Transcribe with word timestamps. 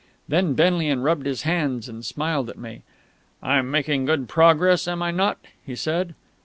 Then 0.27 0.55
Benlian 0.55 1.03
rubbed 1.03 1.27
his 1.27 1.43
hands 1.43 1.87
and 1.87 2.03
smiled 2.03 2.49
at 2.49 2.57
me. 2.57 2.81
"I'm 3.43 3.69
making 3.69 4.05
good 4.05 4.27
progress, 4.27 4.87
am 4.87 5.03
I 5.03 5.11
not?" 5.11 5.37
he 5.63 5.75
said. 5.75 6.15